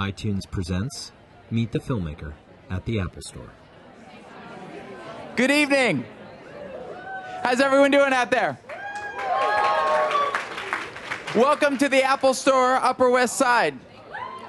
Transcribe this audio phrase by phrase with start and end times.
[0.00, 1.12] iTunes presents
[1.50, 2.32] Meet the Filmmaker
[2.70, 3.50] at the Apple Store.
[5.36, 6.06] Good evening.
[7.42, 8.58] How's everyone doing out there?
[11.36, 13.78] Welcome to the Apple Store, Upper West Side.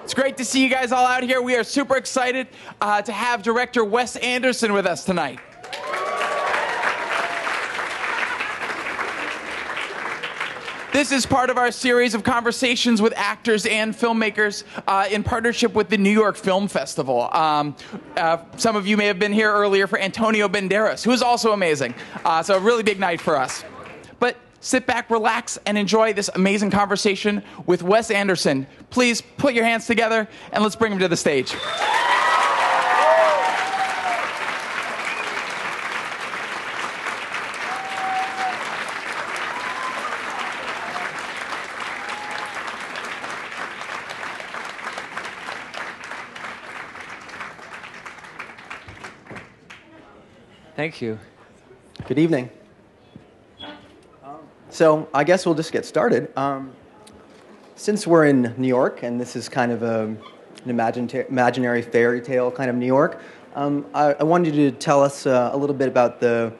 [0.05, 1.41] It's great to see you guys all out here.
[1.41, 2.47] We are super excited
[2.79, 5.41] uh, to have director Wes Anderson with us tonight.
[10.93, 15.73] This is part of our series of conversations with actors and filmmakers uh, in partnership
[15.73, 17.33] with the New York Film Festival.
[17.33, 17.77] Um,
[18.18, 21.54] uh, some of you may have been here earlier for Antonio Banderas, who is also
[21.54, 21.96] amazing.
[22.25, 23.63] Uh, so, a really big night for us.
[24.19, 28.68] But sit back, relax, and enjoy this amazing conversation with Wes Anderson.
[28.89, 31.55] Please put your hands together and let's bring him to the stage.
[50.81, 51.19] Thank you.
[52.07, 52.49] Good evening.
[54.71, 56.35] So I guess we'll just get started.
[56.35, 56.71] Um,
[57.75, 60.05] since we're in New York, and this is kind of a,
[60.65, 60.89] an
[61.29, 63.21] imaginary fairy tale kind of New York,
[63.53, 66.51] um, I, I wanted you to tell us uh, a little bit about the,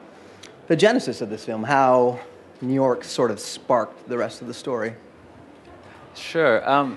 [0.68, 2.20] the genesis of this film, how
[2.60, 4.94] New York sort of sparked the rest of the story.
[6.14, 6.70] Sure.
[6.70, 6.96] Um,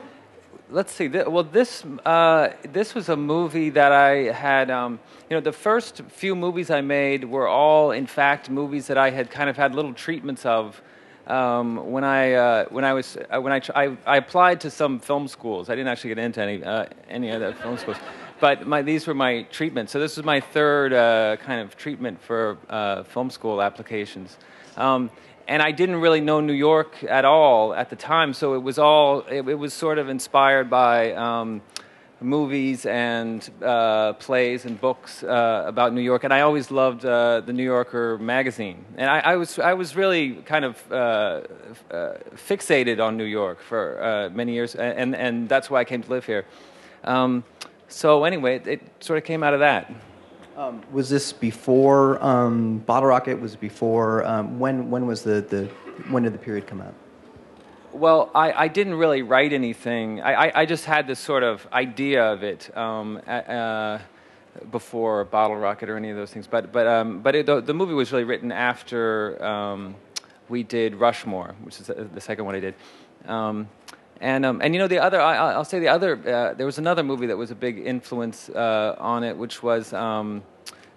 [0.76, 1.08] let's see.
[1.08, 4.70] Th- well, this uh, this was a movie that I had.
[4.70, 8.98] Um, you know, the first few movies I made were all, in fact, movies that
[8.98, 10.82] I had kind of had little treatments of.
[11.28, 14.70] Um, when I uh, when I was uh, when I, tr- I, I applied to
[14.70, 17.98] some film schools, I didn't actually get into any uh, any other film schools,
[18.40, 19.92] but my, these were my treatments.
[19.92, 24.38] So this was my third uh, kind of treatment for uh, film school applications.
[24.78, 25.10] Um,
[25.48, 28.80] and I didn't really know New York at all at the time, so it was
[28.80, 31.62] all it, it was sort of inspired by um,
[32.20, 36.24] movies and uh, plays and books uh, about New York.
[36.24, 39.96] And I always loved uh, the New Yorker magazine, and I, I, was I was
[39.96, 41.42] really kind of uh, uh,
[42.36, 46.10] fixated on New York for uh, many years, and and that's why I came to
[46.10, 46.46] live here.
[47.04, 47.44] Um,
[47.88, 49.92] so anyway, it, it sort of came out of that.
[50.56, 53.42] Um, was this before um, Bottle Rocket?
[53.42, 54.90] Was before um, when?
[54.90, 55.66] When was the, the
[56.10, 56.94] when did the period come out?
[57.92, 60.22] Well, I, I didn't really write anything.
[60.22, 64.00] I, I, I just had this sort of idea of it um, uh,
[64.72, 66.48] before Bottle Rocket or any of those things.
[66.48, 69.96] But but um, but it, the, the, movie was really written after um,
[70.48, 72.76] we did Rushmore, which is the second one I did.
[74.22, 76.78] And um, and you know the other I, will say the other uh, there was
[76.78, 79.94] another movie that was a big influence uh, on it, which was.
[79.94, 80.44] Um,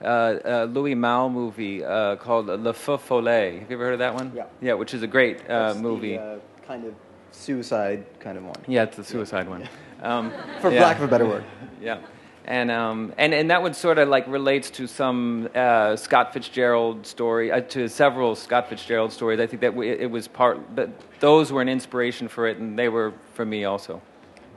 [0.01, 3.59] uh, uh, Louis Malle movie uh, called Le Feu Follet.
[3.59, 4.31] Have you ever heard of that one?
[4.33, 4.47] Yeah.
[4.61, 6.17] Yeah, which is a great uh, movie.
[6.17, 6.95] The, uh, kind of
[7.33, 8.55] suicide kind of one.
[8.67, 9.51] Yeah, it's the suicide yeah.
[9.51, 9.61] one.
[9.63, 10.19] Yeah.
[10.19, 10.83] Um, For yeah.
[10.83, 11.45] lack of a better word.
[11.81, 12.01] Yeah.
[12.49, 17.07] And, um, and, and that one sort of like relates to some uh, Scott Fitzgerald
[17.07, 19.39] story, uh, to several Scott Fitzgerald stories.
[19.39, 20.89] I think that we, it was part, but
[21.21, 24.01] those were an inspiration for it, and they were for me also.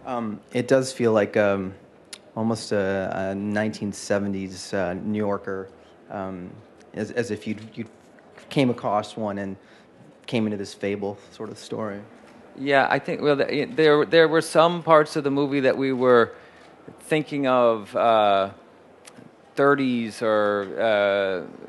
[0.06, 1.74] Um, it does feel like um,
[2.34, 5.68] almost a, a 1970s uh, New Yorker,
[6.10, 6.50] um,
[6.94, 7.86] as, as if you you
[8.50, 9.58] came across one and
[10.28, 12.00] came into this fable sort of story.
[12.58, 16.32] Yeah, I think well, there there were some parts of the movie that we were
[17.02, 18.52] thinking of uh,
[19.56, 21.62] 30s or uh,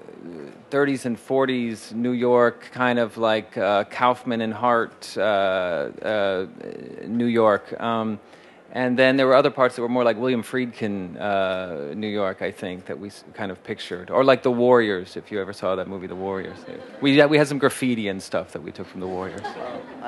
[0.71, 6.47] 30s and 40s New York, kind of like uh, Kaufman and Hart, uh, uh,
[7.06, 7.78] New York.
[7.81, 8.21] Um,
[8.75, 12.41] and then there were other parts that were more like William Friedkin, uh, New York,
[12.41, 14.10] I think, that we kind of pictured.
[14.10, 16.56] Or like The Warriors, if you ever saw that movie, The Warriors.
[17.03, 19.43] We, we had some graffiti and stuff that we took from The Warriors.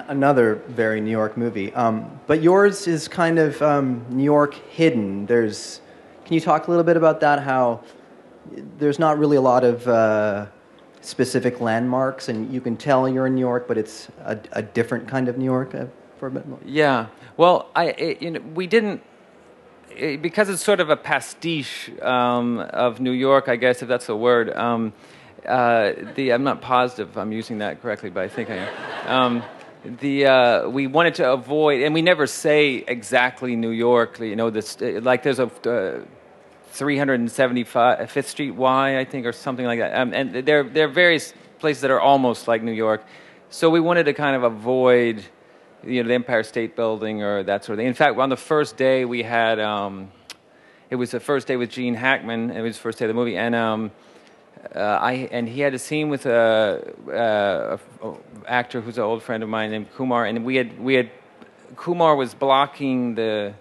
[0.08, 1.74] Another very New York movie.
[1.74, 5.26] Um, but yours is kind of um, New York hidden.
[5.26, 5.82] There's,
[6.24, 7.40] can you talk a little bit about that?
[7.40, 7.84] How
[8.78, 10.46] there's not really a lot of uh,
[11.02, 15.06] specific landmarks, and you can tell you're in New York, but it's a, a different
[15.06, 15.84] kind of New York uh,
[16.24, 16.58] for a bit more.
[16.64, 17.08] Yeah.
[17.36, 19.02] Well, I it, you know, we didn't
[19.90, 24.08] it, because it's sort of a pastiche um, of New York, I guess if that's
[24.08, 24.48] a word.
[24.56, 24.94] Um,
[25.46, 28.72] uh, the I'm not positive I'm using that correctly, but I think I am.
[29.06, 29.42] Um,
[30.00, 34.18] the uh, we wanted to avoid, and we never say exactly New York.
[34.18, 35.50] You know, this like there's a.
[35.68, 36.06] Uh,
[36.74, 39.94] 375 Fifth Street Y, I think, or something like that.
[39.94, 43.04] Um, and there, there are various places that are almost like New York.
[43.48, 45.24] So we wanted to kind of avoid
[45.86, 47.86] you know, the Empire State Building or that sort of thing.
[47.86, 50.10] In fact, on the first day we had, um,
[50.90, 52.50] it was the first day with Gene Hackman.
[52.50, 53.90] It was the first day of the movie, and um,
[54.74, 58.14] uh, I and he had a scene with a, a, a,
[58.46, 61.10] actor who's an old friend of mine named Kumar, and we had we had
[61.76, 63.54] Kumar was blocking the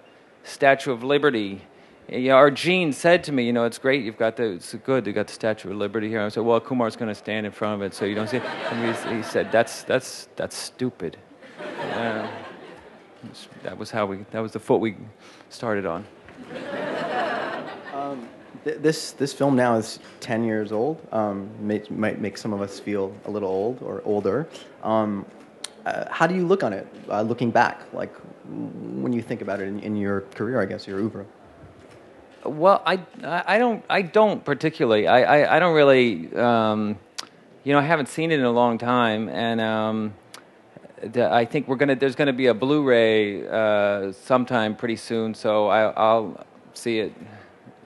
[0.43, 1.61] Statue of Liberty.
[2.09, 4.03] You know, our Gene said to me, you know, it's great.
[4.03, 5.07] You've got the it's good.
[5.07, 6.21] You got the Statue of Liberty here.
[6.21, 8.37] I said, well, Kumar's going to stand in front of it, so you don't see.
[8.37, 8.43] It.
[8.43, 11.17] And he, he said, that's that's that's stupid.
[11.83, 12.12] Uh,
[13.63, 14.25] that was how we.
[14.31, 14.95] That was the foot we
[15.49, 16.05] started on.
[17.93, 18.27] Um,
[18.63, 21.07] th- this this film now is ten years old.
[21.11, 24.47] Um, may, might make some of us feel a little old or older.
[24.81, 25.27] Um,
[25.85, 28.13] uh, how do you look on it, uh, looking back, like
[28.45, 31.25] when you think about it in, in your career, I guess, your oeuvre?
[32.45, 35.07] Well, I, I don't I don't particularly.
[35.07, 36.33] I, I, I don't really.
[36.35, 36.97] Um,
[37.63, 40.13] you know, I haven't seen it in a long time, and um,
[41.15, 41.95] I think we're gonna.
[41.95, 47.13] There's gonna be a Blu-ray uh, sometime pretty soon, so I, will see it.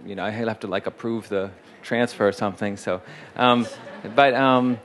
[0.05, 2.77] You know, I have to like approve the transfer or something.
[2.77, 3.01] So,
[3.35, 3.67] um,
[4.15, 4.79] but um,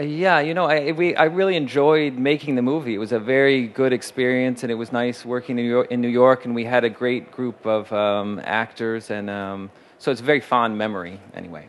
[0.00, 2.94] yeah, you know, I, we, I really enjoyed making the movie.
[2.94, 6.00] It was a very good experience, and it was nice working in New York, in
[6.00, 10.20] New York and we had a great group of um, actors, and um, so it's
[10.20, 11.68] a very fond memory, anyway.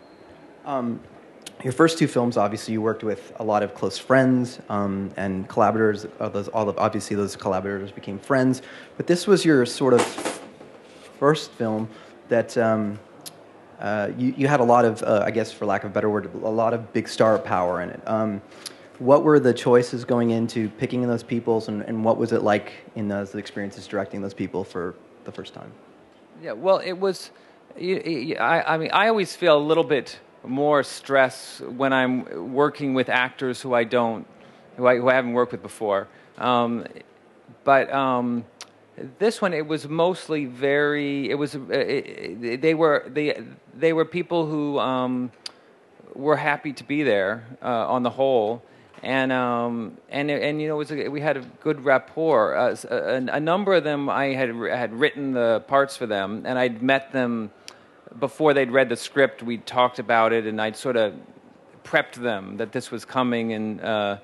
[1.61, 5.45] Your first two films, obviously, you worked with a lot of close friends um, and
[5.50, 6.06] collaborators.
[6.17, 8.61] Uh, those, all of, obviously, those collaborators became friends.
[8.95, 10.01] But this was your sort of
[11.19, 11.89] first film
[12.29, 12.97] that um,
[13.77, 16.09] uh, you, you, had a lot of, uh, I guess, for lack of a better
[16.09, 18.01] word, a lot of big star power in it.
[18.07, 18.41] Um,
[19.00, 22.71] what were the choices going into picking those peoples, and, and what was it like
[22.95, 24.95] in those experiences directing those people for
[25.25, 25.71] the first time?
[26.41, 27.31] Yeah, well, it was.
[27.77, 33.09] I, I mean, I always feel a little bit more stress when I'm working with
[33.09, 34.25] actors who I don't,
[34.77, 36.07] who I, who I haven't worked with before.
[36.38, 36.86] Um,
[37.63, 38.45] but um,
[39.18, 41.30] this one, it was mostly very.
[41.30, 41.56] It was.
[41.56, 43.41] Uh, it, they were they
[43.77, 45.31] they were people who um,
[46.15, 48.62] were happy to be there uh, on the whole,
[49.03, 52.56] and um, and and you know, a, we had a good rapport.
[52.56, 56.57] Uh, a, a, number of them, I had had written the parts for them, and
[56.59, 57.51] I'd met them
[58.17, 59.44] before they'd read the script.
[59.44, 61.13] we'd talked about it, and I'd sort of
[61.83, 63.81] prepped them that this was coming, and.
[63.81, 64.17] Uh,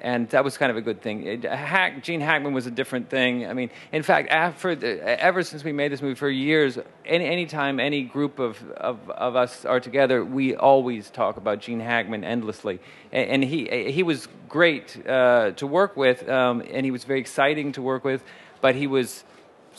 [0.00, 1.26] and that was kind of a good thing.
[1.26, 3.46] It, Hack, Gene Hackman was a different thing.
[3.46, 7.78] I mean, in fact, after, ever since we made this movie for years, any anytime
[7.78, 12.80] any group of, of, of us are together, we always talk about Gene Hackman endlessly.
[13.12, 17.20] And, and he he was great uh, to work with, um, and he was very
[17.20, 18.22] exciting to work with,
[18.60, 19.24] but he was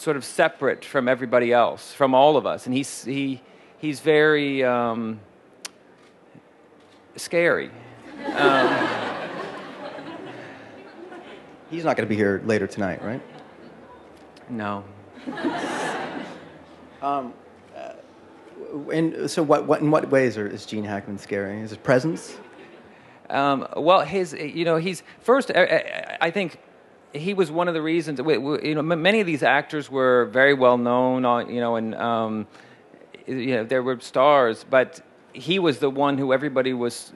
[0.02, 3.42] sort of separate from everybody else, from all of us, and he's he
[3.78, 5.20] he's very um,
[7.16, 7.70] scary.
[8.36, 9.02] Um,
[11.72, 13.22] He's not going to be here later tonight, right?
[14.50, 14.84] No.
[17.02, 17.34] um,
[17.74, 17.94] uh,
[18.92, 21.62] and so, what, what, in what ways are, is Gene Hackman scary?
[21.62, 22.36] Is his presence?
[23.30, 25.50] Um, well, his, you know, he's first.
[25.56, 26.60] I, I, think
[27.14, 28.20] he was one of the reasons.
[28.20, 31.26] You know, many of these actors were very well known.
[31.26, 32.48] Uh, you know, and um,
[33.28, 35.02] you know, there were stars, but
[35.34, 37.14] he was the one who everybody was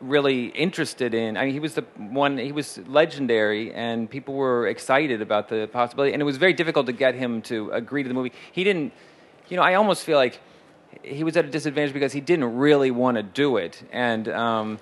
[0.00, 1.36] really interested in.
[1.36, 2.38] I mean, he was the one.
[2.38, 6.12] He was legendary, and people were excited about the possibility.
[6.12, 8.32] And it was very difficult to get him to agree to the movie.
[8.52, 8.92] He didn't.
[9.48, 10.40] You know, I almost feel like
[11.02, 13.82] he was at a disadvantage because he didn't really want to do it.
[13.92, 14.78] And um,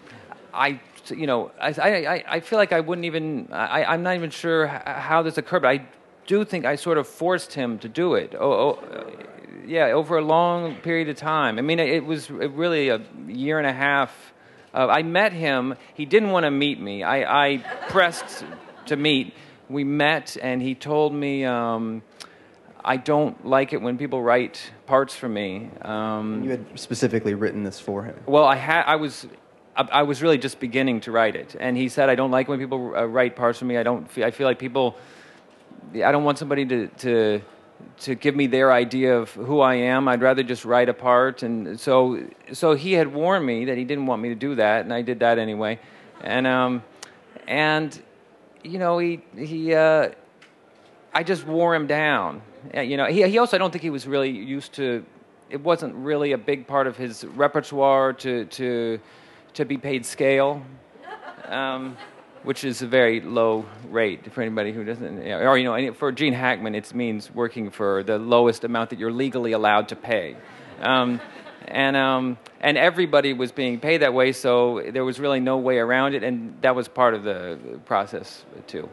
[0.52, 0.80] I,
[1.10, 3.48] you know, I, I, I feel like I wouldn't even.
[3.52, 5.62] I, I'm not even sure how this occurred.
[5.62, 5.86] But I
[6.26, 8.34] do think I sort of forced him to do it.
[8.38, 9.12] Oh, oh
[9.66, 11.58] yeah, over a long period of time.
[11.58, 14.34] I mean, it was really a year and a half
[14.74, 15.76] uh, I met him.
[15.94, 17.04] He didn't want to meet me.
[17.04, 18.44] I, I pressed
[18.86, 19.32] to meet.
[19.68, 22.02] We met, and he told me, um,
[22.84, 25.70] I don't like it when people write parts for me.
[25.80, 28.16] Um, you had specifically written this for him.
[28.26, 28.82] Well, I had.
[28.82, 29.26] I was.
[29.76, 32.58] I, was really just beginning to write it, and he said, "I don't like when
[32.58, 33.76] people uh, write parts for me.
[33.76, 34.10] I don't.
[34.10, 34.96] Feel, I feel like people.
[35.94, 37.42] I don't want somebody to to
[37.98, 40.08] to give me their idea of who I am.
[40.08, 41.42] I'd rather just write a part.
[41.42, 44.84] And so, so he had warned me that he didn't want me to do that,
[44.84, 45.78] and I did that anyway.
[46.22, 46.82] And um,
[47.46, 48.00] and
[48.62, 50.10] you know, he he uh,
[51.12, 52.42] I just wore him down.
[52.74, 55.04] You know, he he also I don't think he was really used to.
[55.50, 59.00] It wasn't really a big part of his repertoire to to
[59.54, 60.62] to be paid scale.
[61.48, 61.96] Um,
[62.44, 66.34] which is a very low rate for anybody who doesn't, or you know, for Gene
[66.34, 70.36] Hackman, it means working for the lowest amount that you're legally allowed to pay.
[70.80, 71.20] Um,
[71.66, 75.78] and um, and everybody was being paid that way, so there was really no way
[75.78, 78.88] around it, and that was part of the process too.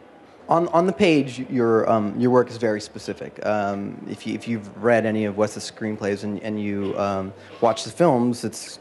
[0.50, 3.46] On, on the page, your, um, your work is very specific.
[3.46, 7.86] Um, if, you, if you've read any of Wes's screenplays and, and you um, watch
[7.86, 8.80] the films, it's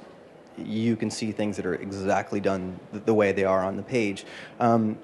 [0.67, 4.25] you can see things that are exactly done the, way they are on the page.
[4.59, 4.99] Um,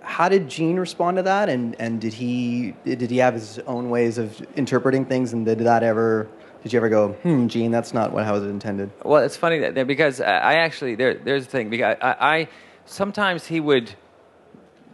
[0.00, 1.48] how did Gene respond to that?
[1.48, 5.32] And and did he did he have his own ways of interpreting things?
[5.32, 6.28] And did that ever?
[6.62, 8.90] Did you ever go, hmm, Gene, that's not what how it was intended?
[9.04, 12.48] Well, it's funny that, because I actually there there's the thing because I, I
[12.86, 13.94] sometimes he would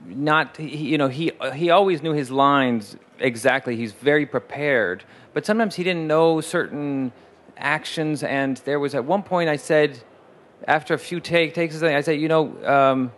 [0.07, 3.77] not he, you know he he always knew his lines exactly.
[3.77, 7.13] He's very prepared, but sometimes he didn't know certain
[7.57, 8.23] actions.
[8.23, 9.99] And there was at one point I said
[10.67, 13.13] after a few take takes I said, you know, um,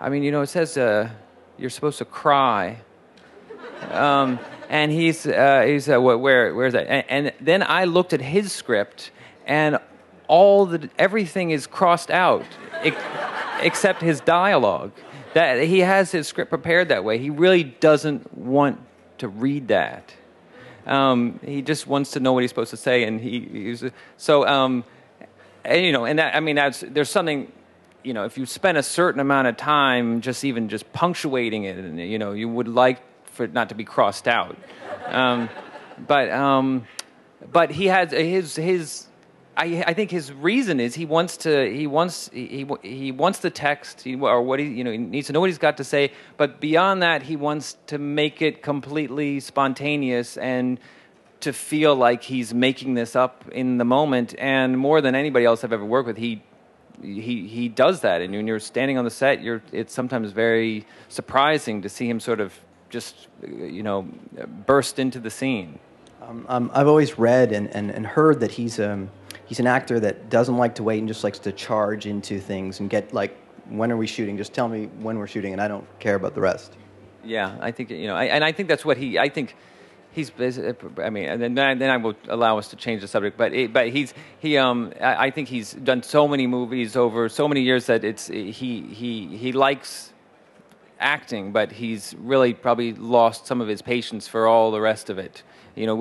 [0.00, 1.10] I mean, you know, it says uh,
[1.58, 2.80] you're supposed to cry.
[3.90, 6.18] Um, and he's uh, he's uh, where
[6.54, 6.86] where is that?
[6.86, 9.10] And, and, then I looked at his script,
[9.46, 9.78] and
[10.28, 12.46] all the everything is crossed out
[13.60, 14.92] except his dialogue.
[15.34, 17.18] That he has his script prepared that way.
[17.18, 18.80] He really doesn't want
[19.18, 20.14] to read that.
[20.86, 23.84] Um, he just wants to know what he's supposed to say, and he he's,
[24.16, 24.84] so um,
[25.64, 27.52] and, you know, and that, I mean, that's there's something
[28.02, 31.76] you know, if you spend a certain amount of time just even just punctuating it,
[31.76, 34.56] and you know, you would like for it not to be crossed out.
[35.06, 35.48] Um,
[36.06, 36.86] but um,
[37.52, 39.06] but he has his his.
[39.60, 43.50] I, I think his reason is he wants to he wants he he wants the
[43.50, 45.84] text he, or what he you know he needs to know what he's got to
[45.84, 46.12] say.
[46.38, 50.80] But beyond that, he wants to make it completely spontaneous and
[51.40, 54.34] to feel like he's making this up in the moment.
[54.38, 56.42] And more than anybody else I've ever worked with, he
[57.02, 60.86] he he does that, and when you're standing on the set, you're it's sometimes very
[61.10, 64.08] surprising to see him sort of just you know
[64.64, 65.78] burst into the scene.
[66.22, 69.10] Um, um, I've always read and, and, and heard that he's um,
[69.50, 72.78] he's an actor that doesn't like to wait and just likes to charge into things
[72.78, 73.36] and get like
[73.68, 74.36] when are we shooting?
[74.36, 76.76] Just tell me when we're shooting, and I don't care about the rest.
[77.24, 79.18] Yeah, I think you know, I, and I think that's what he.
[79.18, 79.56] I think
[80.12, 83.36] he's I mean, and then then I will allow us to change the subject.
[83.36, 87.48] But it, but he's he um I think he's done so many movies over so
[87.48, 90.12] many years that it's he he he likes
[91.00, 95.18] acting, but he's really probably lost some of his patience for all the rest of
[95.18, 95.42] it.
[95.74, 95.96] You know,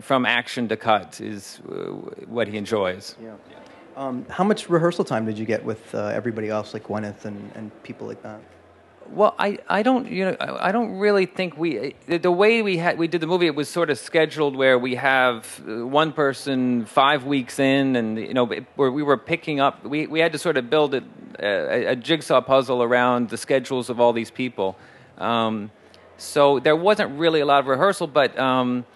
[0.00, 1.74] from action to cut is uh,
[2.26, 3.16] what he enjoys.
[3.22, 3.34] Yeah.
[3.96, 7.52] Um, how much rehearsal time did you get with uh, everybody else, like Gwyneth and,
[7.54, 8.40] and people like that?
[9.10, 12.98] Well, I, I don't you know I don't really think we the way we had
[12.98, 16.86] we did the movie it was sort of scheduled where we have uh, one person
[16.86, 20.38] five weeks in and you know where we were picking up we, we had to
[20.38, 21.02] sort of build a,
[21.38, 24.76] a, a jigsaw puzzle around the schedules of all these people,
[25.18, 25.70] um,
[26.16, 28.86] so there wasn't really a lot of rehearsal, but um,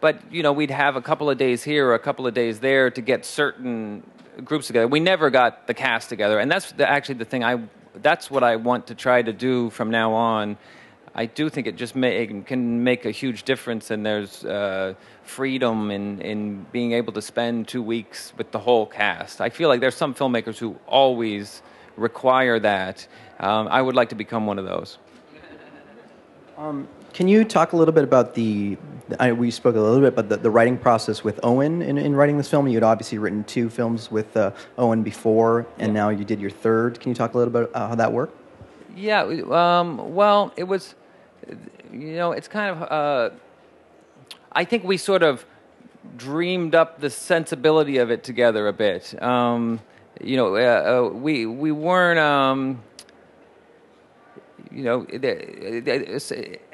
[0.00, 2.60] but you know we'd have a couple of days here or a couple of days
[2.60, 4.02] there to get certain
[4.44, 4.86] groups together.
[4.86, 7.62] We never got the cast together, and that's the, actually the thing I
[7.94, 10.56] that's what I want to try to do from now on.
[11.14, 14.94] I do think it just may, it can make a huge difference, and there's uh,
[15.24, 19.40] freedom in, in being able to spend two weeks with the whole cast.
[19.40, 21.62] I feel like there's some filmmakers who always
[21.96, 23.06] require that.
[23.40, 24.98] Um, I would like to become one of those.
[26.56, 26.86] Um,
[27.18, 28.78] can you talk a little bit about the?
[29.18, 32.14] I, we spoke a little bit about the, the writing process with Owen in, in
[32.14, 32.68] writing this film.
[32.68, 36.00] You had obviously written two films with uh, Owen before, and yeah.
[36.00, 37.00] now you did your third.
[37.00, 38.40] Can you talk a little bit about how that worked?
[38.94, 39.22] Yeah.
[39.22, 40.94] Um, well, it was.
[41.92, 42.82] You know, it's kind of.
[42.82, 43.34] Uh,
[44.52, 45.44] I think we sort of
[46.16, 49.20] dreamed up the sensibility of it together a bit.
[49.20, 49.80] Um,
[50.22, 52.20] you know, uh, uh we we weren't.
[52.20, 52.80] Um,
[54.70, 55.06] you know,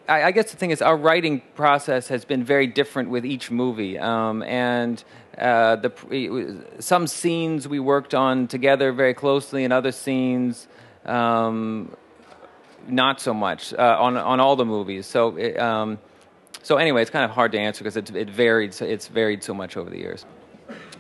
[0.08, 3.50] I, I, guess the thing is, our writing process has been very different with each
[3.50, 5.02] movie, um, and
[5.38, 10.68] uh, the some scenes we worked on together very closely, and other scenes
[11.06, 11.94] um,
[12.86, 15.06] not so much uh, on on all the movies.
[15.06, 15.98] So, it, um,
[16.62, 18.80] so anyway, it's kind of hard to answer because it, it varied.
[18.80, 20.26] It's varied so much over the years.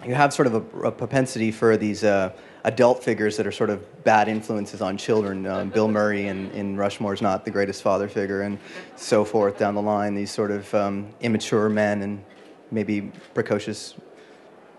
[0.06, 2.04] You have sort of a, a propensity for these.
[2.04, 2.32] Uh,
[2.64, 5.46] adult figures that are sort of bad influences on children.
[5.46, 8.58] Um, Bill Murray in, in Rushmore is not the greatest father figure, and
[8.96, 10.14] so forth down the line.
[10.14, 12.24] These sort of um, immature men and
[12.70, 13.94] maybe precocious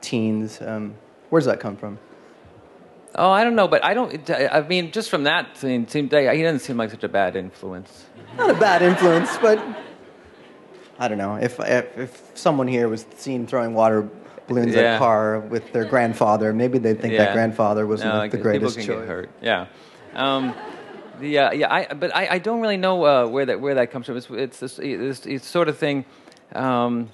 [0.01, 0.59] teens.
[0.61, 0.95] Um,
[1.29, 1.99] where does that come from?
[3.17, 4.29] Oh, I don't know, but I don't.
[4.29, 8.05] I mean, just from that scene, seemed he doesn't seem like such a bad influence.
[8.37, 9.63] Not a bad influence, but
[10.99, 11.35] I don't know.
[11.35, 14.09] If if, if someone here was seen throwing water
[14.47, 14.81] balloons yeah.
[14.81, 16.53] at a car with their grandfather.
[16.53, 17.25] Maybe they think yeah.
[17.25, 19.07] that grandfather was no, the greatest people can choice.
[19.07, 19.29] Get hurt.
[19.41, 19.67] Yeah.
[20.13, 20.55] Um,
[21.19, 23.91] the, uh, yeah, I, but I, I don't really know uh, where that where that
[23.91, 24.17] comes from.
[24.17, 26.05] It's it's this, it's, it's sort of thing
[26.53, 27.09] um,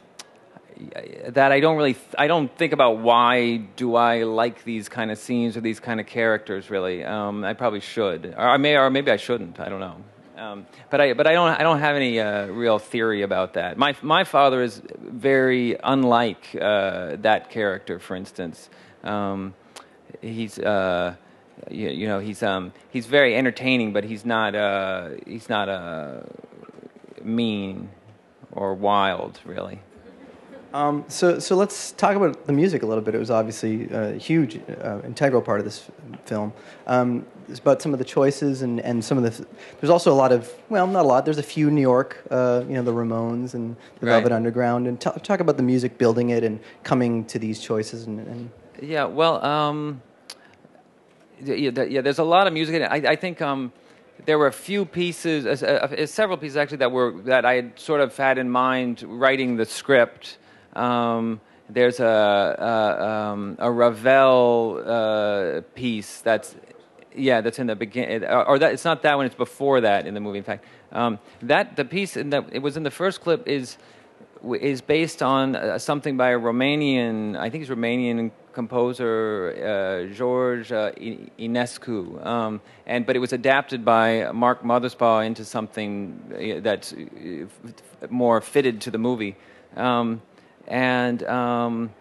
[1.27, 5.11] that I don't really th- I don't think about why do I like these kind
[5.11, 7.03] of scenes or these kind of characters really.
[7.03, 9.59] Um, I probably should, or I may, or maybe I shouldn't.
[9.59, 9.97] I don't know.
[10.41, 13.77] Um, but I but I don't I don't have any uh, real theory about that.
[13.77, 17.99] My my father is very unlike uh, that character.
[17.99, 18.69] For instance,
[19.03, 19.53] um,
[20.19, 21.15] he's uh,
[21.69, 26.21] you, you know, he's um, he's very entertaining, but he's not uh, he's not uh,
[27.23, 27.89] mean
[28.51, 29.79] or wild, really.
[30.73, 33.13] Um, so, so let's talk about the music a little bit.
[33.13, 35.89] It was obviously a huge, uh, integral part of this
[36.23, 36.53] film.
[36.87, 39.45] Um, about some of the choices and, and some of the.
[39.79, 41.25] There's also a lot of well, not a lot.
[41.25, 44.13] There's a few New York, uh, you know, the Ramones and the Right.
[44.13, 48.07] Velvet Underground, and t- talk about the music, building it, and coming to these choices.
[48.07, 48.49] And, and
[48.81, 50.01] Yeah, well, um,
[51.43, 52.85] yeah, yeah, there's a lot of music in it.
[52.91, 53.71] I, I think um,
[54.25, 57.79] there were a few pieces, uh, uh, several pieces actually that were that I had
[57.79, 60.37] sort of had in mind writing the script.
[60.73, 66.55] Um, there's a a, um, a Ravel uh, piece that's
[67.15, 69.25] yeah that's in the beginning, or, that it's not that one.
[69.25, 70.37] It's before that in the movie.
[70.37, 73.77] In fact, um, that the piece in that it was in the first clip is
[74.59, 80.71] is based on uh, something by a Romanian, I think he's Romanian composer uh, George
[80.71, 86.93] uh, Enescu, um, and but it was adapted by Mark Mothersbaugh into something uh, that's
[86.93, 89.35] uh, more fitted to the movie,
[89.75, 90.21] um,
[90.67, 91.23] and.
[91.23, 91.91] Um,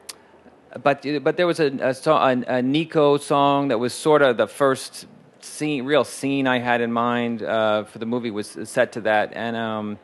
[0.83, 4.37] but but there was a, a, so- a, a Nico song that was sort of
[4.37, 5.07] the first
[5.41, 9.33] scene, real scene I had in mind uh, for the movie was set to that,
[9.35, 9.99] and um,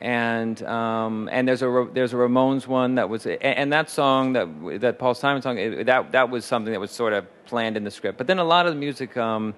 [0.00, 4.32] and um, and there's a there's a Ramones one that was and, and that song
[4.34, 7.84] that that Paul Simon song that that was something that was sort of planned in
[7.84, 9.16] the script, but then a lot of the music.
[9.16, 9.54] Um,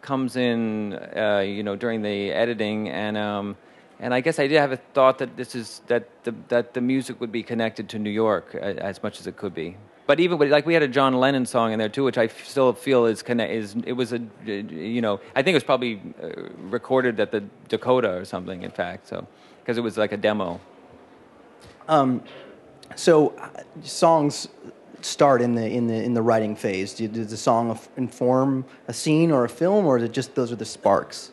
[0.00, 3.56] comes in, uh, you know, during the editing, and um,
[4.02, 6.80] and I guess I did have a thought that this is that the that the
[6.80, 9.76] music would be connected to New York uh, as much as it could be.
[10.08, 12.72] But even like we had a John Lennon song in there too, which I still
[12.72, 16.50] feel is connect is it was a you know I think it was probably uh,
[16.68, 18.62] recorded at the Dakota or something.
[18.64, 19.26] In fact, so
[19.60, 20.60] because it was like a demo.
[22.96, 23.48] so, uh,
[23.82, 24.48] songs
[25.00, 26.92] start in the in the in the writing phase.
[26.94, 30.56] Does the song inform a scene or a film, or is it just those are
[30.56, 31.30] the sparks?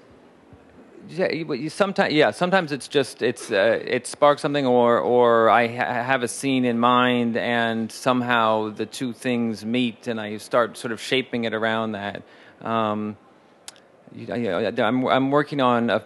[1.11, 5.49] Yeah, you, you sometimes yeah, sometimes it's just it's uh, it sparks something, or or
[5.49, 10.37] I ha- have a scene in mind, and somehow the two things meet, and I
[10.37, 12.21] start sort of shaping it around that.
[12.61, 13.17] Um,
[14.13, 16.03] you I'm I'm working on a,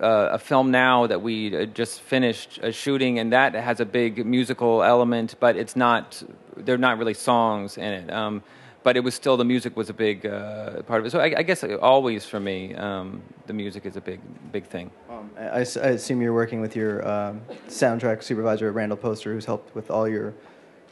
[0.00, 4.24] uh, a film now that we uh, just finished shooting, and that has a big
[4.24, 6.22] musical element, but it's not.
[6.56, 8.10] They're not really songs in it.
[8.10, 8.42] Um,
[8.82, 11.10] but it was still the music was a big uh, part of it.
[11.10, 14.20] So I, I guess always for me, um, the music is a big
[14.52, 14.90] big thing.
[15.10, 19.74] Um, I, I assume you're working with your um, soundtrack supervisor, Randall Poster, who's helped
[19.74, 20.34] with all your.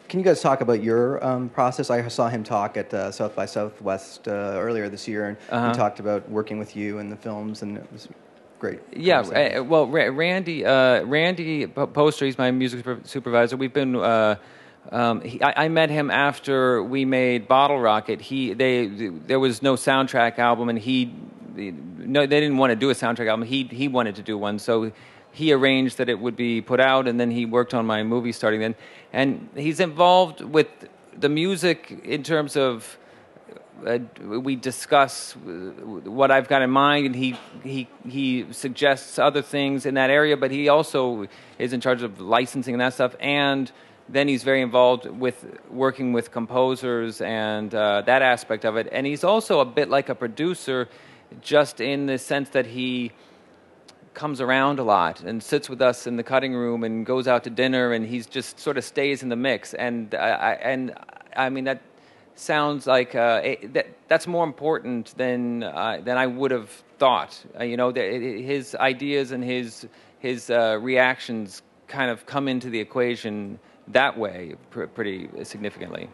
[0.09, 1.91] Can you guys talk about your um, process?
[1.91, 5.69] I saw him talk at uh, South by Southwest uh, earlier this year, and Uh-huh.
[5.71, 8.07] he talked about working with you in the films, and it was
[8.61, 8.79] great.
[8.93, 9.59] Yeah, conversation.
[9.59, 13.57] uh, well, Randy, uh, Randy Poster, he's my music supervisor.
[13.57, 13.97] We've been.
[14.93, 18.21] Um, he, I, I met him after we made Bottle Rocket.
[18.21, 21.13] He, they, there was no soundtrack album, and he,
[21.57, 23.47] no, they didn't want to do a soundtrack album.
[23.47, 24.93] He, he wanted to do one, so
[25.33, 28.33] he arranged that it would be put out, and then he worked on my movie
[28.33, 28.75] starting then.
[29.13, 30.69] And he's involved with
[31.19, 32.99] the music in terms of
[33.85, 35.41] uh, we discuss uh,
[36.09, 40.37] what I've got in mind, and he he he suggests other things in that area.
[40.37, 41.27] But he also
[41.59, 43.71] is in charge of licensing and that stuff, and
[44.09, 48.89] then he's very involved with working with composers and uh, that aspect of it.
[48.93, 50.89] And he's also a bit like a producer,
[51.41, 53.13] just in the sense that he
[54.15, 57.45] comes around a lot and sits with us in the cutting room and goes out
[57.45, 60.95] to dinner and he's just sort of stays in the mix and I, I and
[61.37, 61.83] I mean that
[62.35, 67.45] sounds like uh, it, that that's more important than uh, than I would have thought
[67.61, 68.01] uh, you know the,
[68.43, 69.87] his ideas and his
[70.19, 76.09] his uh, reactions kind of come into the equation that way pr- pretty significantly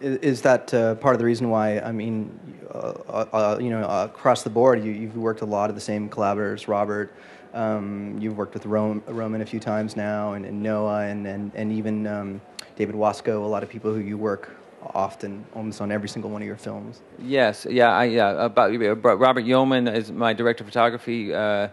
[0.00, 1.78] Is, that uh, part of the reason why?
[1.80, 2.38] I mean,
[2.70, 5.76] uh, uh, uh, you know, uh, across the board, you, you've worked a lot of
[5.76, 6.68] the same collaborators.
[6.68, 7.12] Robert,
[7.52, 11.52] um, you've worked with Rom- Roman a few times now, and, and Noah, and and,
[11.54, 12.40] and even um,
[12.76, 13.44] David Wasco.
[13.44, 14.56] A lot of people who you work
[14.94, 17.02] often, almost on every single one of your films.
[17.18, 18.46] Yes, yeah, I, yeah.
[18.46, 18.72] About
[19.18, 21.34] Robert Yeoman is my director of photography.
[21.34, 21.68] Uh,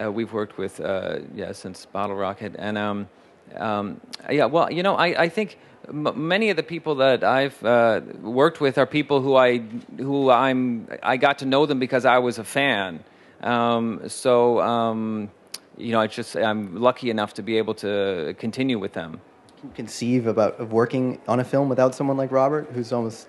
[0.00, 3.08] uh, we've worked with uh, yeah since Bottle Rocket, and um,
[3.56, 4.46] um, yeah.
[4.46, 5.58] Well, you know, I, I think
[5.88, 9.58] m- many of the people that I've uh, worked with are people who I
[9.98, 13.04] who I'm I got to know them because I was a fan.
[13.42, 15.30] Um, so um,
[15.76, 19.20] you know, it's just I'm lucky enough to be able to continue with them.
[19.60, 23.28] Can you conceive about of working on a film without someone like Robert, who's almost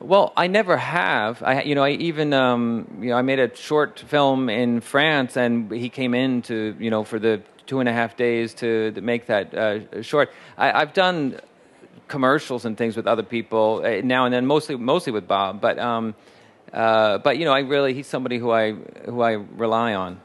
[0.00, 1.42] Well, I never have.
[1.42, 5.36] I, you know, I even, um, you know, I made a short film in France,
[5.36, 8.90] and he came in to, you know, for the two and a half days to,
[8.92, 10.32] to make that uh, short.
[10.56, 11.38] I, I've done
[12.08, 15.60] commercials and things with other people uh, now and then, mostly, mostly with Bob.
[15.60, 16.14] But, um,
[16.72, 20.20] uh, but you know, I really he's somebody who I who I rely on.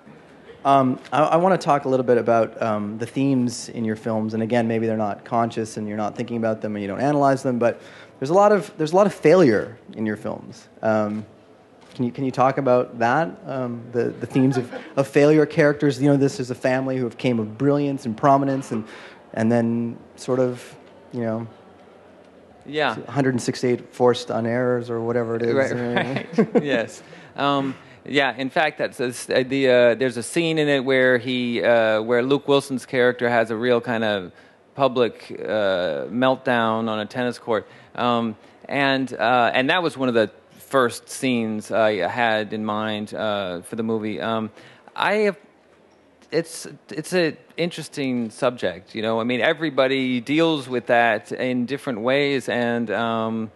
[0.65, 3.97] Um, I, I want to talk a little bit about um, the themes in your
[3.97, 6.87] films, and again, maybe they're not conscious and you're not thinking about them and you
[6.87, 7.81] don't analyze them, but
[8.19, 10.69] there's a lot of there's a lot of failure in your films.
[10.81, 11.25] Um,
[11.93, 13.37] can you can you talk about that?
[13.45, 16.01] Um, the the themes of, of failure characters.
[16.01, 18.85] You know, this is a family who have came of brilliance and prominence, and
[19.33, 20.75] and then sort of,
[21.11, 21.47] you know,
[22.65, 22.95] Yeah.
[22.95, 25.53] 168 forced on errors or whatever it is.
[25.53, 26.63] Right, right.
[26.63, 27.01] yes.
[27.35, 27.75] Um,
[28.05, 28.35] yeah.
[28.37, 32.01] In fact, that's, that's uh, the uh, there's a scene in it where he uh,
[32.01, 34.31] where Luke Wilson's character has a real kind of
[34.75, 38.35] public uh, meltdown on a tennis court, um,
[38.67, 40.29] and uh, and that was one of the
[40.73, 44.19] first scenes I had in mind uh, for the movie.
[44.19, 44.49] Um,
[44.95, 45.37] I have
[46.31, 48.95] it's it's an interesting subject.
[48.95, 53.51] You know, I mean, everybody deals with that in different ways, and um,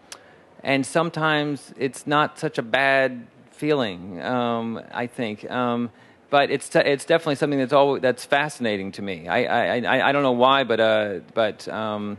[0.64, 4.22] and sometimes it's not such a bad feeling.
[4.22, 5.50] Um, I think.
[5.50, 5.90] Um,
[6.30, 9.28] but it's it's definitely something that's always that's fascinating to me.
[9.28, 9.62] I I,
[9.94, 12.18] I, I don't know why, but uh, but um,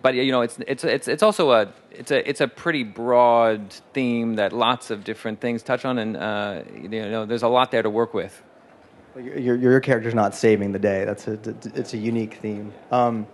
[0.00, 3.72] but you know, it's it's it's it's also a it's a it's a pretty broad
[3.92, 7.70] theme that lots of different things touch on, and uh, you know, there's a lot
[7.70, 8.42] there to work with.
[9.16, 11.04] Your, your, your character's not saving the day.
[11.04, 11.32] That's a,
[11.74, 12.72] it's a unique theme.
[12.92, 13.26] Um,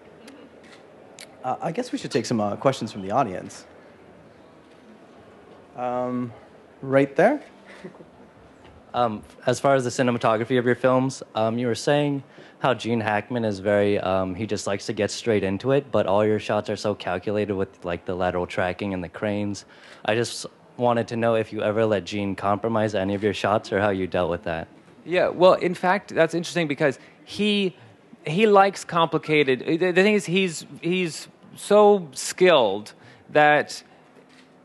[1.44, 3.66] I guess we should take some uh, questions from the audience.
[5.76, 6.32] Um,
[6.80, 7.42] right there.
[8.94, 12.22] Um, as far as the cinematography of your films, um, you were saying
[12.64, 16.06] how Gene Hackman is very, um, he just likes to get straight into it, but
[16.06, 19.66] all your shots are so calculated with like the lateral tracking and the cranes.
[20.06, 20.46] I just
[20.78, 23.90] wanted to know if you ever let Gene compromise any of your shots or how
[23.90, 24.66] you dealt with that.
[25.04, 27.76] Yeah, well, in fact, that's interesting because he
[28.26, 29.58] he likes complicated.
[29.60, 32.94] The thing is, he's he's so skilled
[33.28, 33.82] that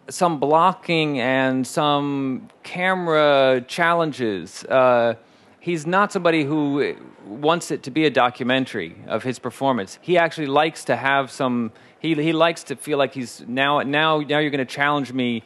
[0.09, 4.63] some blocking and some camera challenges.
[4.63, 5.15] Uh,
[5.59, 6.95] he's not somebody who
[7.25, 9.99] wants it to be a documentary of his performance.
[10.01, 11.71] He actually likes to have some.
[11.99, 15.43] He he likes to feel like he's now now now you're going to challenge me,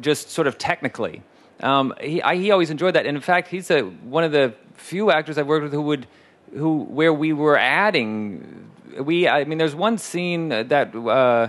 [0.00, 1.22] just sort of technically.
[1.60, 4.54] Um, he I, he always enjoyed that, and in fact, he's a, one of the
[4.74, 6.06] few actors I've worked with who would
[6.54, 8.70] who where we were adding.
[8.98, 10.94] We I mean, there's one scene that.
[10.94, 11.48] Uh,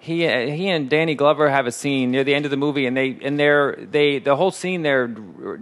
[0.00, 2.96] he he and Danny Glover have a scene near the end of the movie, and
[2.96, 5.08] they and they're they the whole scene they're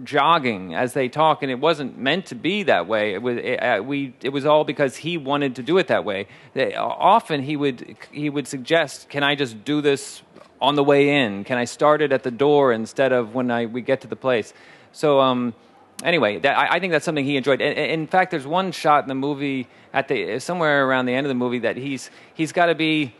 [0.03, 3.13] jogging as they talk, and it wasn't meant to be that way.
[3.13, 6.05] It was it, uh, we it was all because he wanted to do it that
[6.05, 6.27] way.
[6.53, 10.21] They, often he would he would suggest, "Can I just do this
[10.61, 11.43] on the way in?
[11.43, 14.15] Can I start it at the door instead of when I we get to the
[14.15, 14.53] place?"
[14.91, 15.55] So um,
[16.03, 17.61] anyway, that, I, I, think that's something he enjoyed.
[17.61, 21.25] And in fact, there's one shot in the movie at the somewhere around the end
[21.25, 23.13] of the movie that he's he's got to be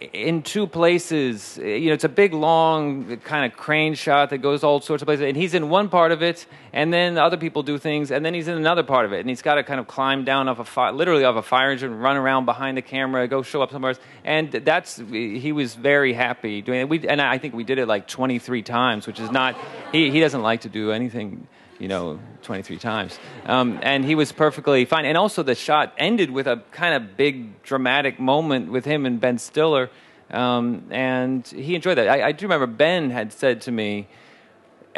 [0.00, 1.58] in two places.
[1.58, 5.06] You know, it's a big, long kind of crane shot that goes all sorts of
[5.06, 5.24] places.
[5.24, 8.34] And he's in one part of it, and then other people do things, and then
[8.34, 9.20] he's in another part of it.
[9.20, 11.70] And he's got to kind of climb down off a fire, literally off a fire
[11.70, 14.00] engine, run around behind the camera, go show up somewhere else.
[14.24, 16.88] And that's he was very happy doing it.
[16.88, 19.56] We, and I think we did it like 23 times, which is not.
[19.92, 23.18] He he doesn't like to do anything you know, 23 times.
[23.46, 25.04] Um, and he was perfectly fine.
[25.04, 29.20] And also, the shot ended with a kind of big dramatic moment with him and
[29.20, 29.90] Ben Stiller.
[30.30, 32.08] Um, and he enjoyed that.
[32.08, 34.08] I, I, do remember Ben had said to me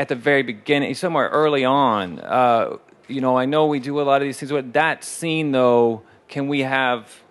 [0.01, 4.03] at the very beginning, somewhere early on, uh, you know, I know we do a
[4.03, 7.23] lot of these things, but that scene, though, can we have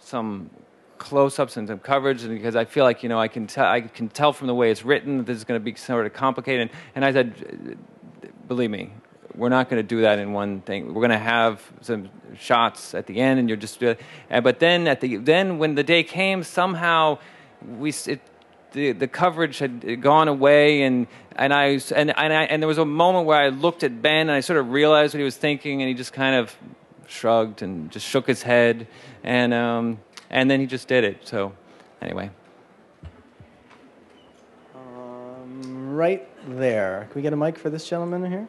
[0.00, 0.50] some
[0.98, 3.82] close-ups and some coverage and because I feel like you know I can tell I
[3.82, 6.14] can tell from the way it's written that this is going to be sort of
[6.14, 7.78] complicated and I said
[8.48, 8.92] believe me,
[9.34, 10.94] we're not going to do that in one thing.
[10.94, 12.08] We're going to have some
[12.38, 13.82] shots at the end, and you're just.
[13.82, 13.94] Uh,
[14.40, 17.18] but then at the then when the day came, somehow
[17.78, 18.20] we it,
[18.76, 22.78] the the coverage had gone away, and and I and and I, and there was
[22.78, 25.36] a moment where I looked at Ben, and I sort of realized what he was
[25.36, 26.54] thinking, and he just kind of
[27.08, 28.86] shrugged and just shook his head,
[29.24, 31.26] and um, and then he just did it.
[31.26, 31.54] So
[32.02, 32.30] anyway.
[34.74, 37.08] Um, right there.
[37.10, 38.46] Can we get a mic for this gentleman here?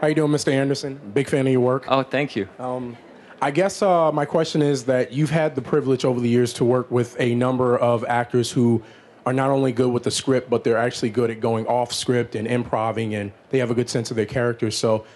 [0.00, 0.50] How you doing, Mr.
[0.52, 0.98] Anderson?
[1.14, 1.84] Big fan of your work.
[1.86, 2.48] Oh, thank you.
[2.58, 2.96] Um,
[3.42, 6.64] I guess uh, my question is that you've had the privilege over the years to
[6.64, 8.82] work with a number of actors who
[9.24, 12.34] are not only good with the script, but they're actually good at going off script
[12.34, 14.76] and improving, and they have a good sense of their characters.
[14.76, 15.06] So,